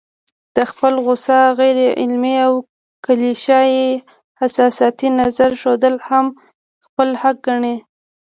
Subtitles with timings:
[0.55, 2.53] د خپل خوسا، غيرعلمي او
[3.05, 3.87] کليشه يي
[4.39, 6.25] حساسيتي نظر ښودل هم
[6.85, 7.75] خپل حق ګڼي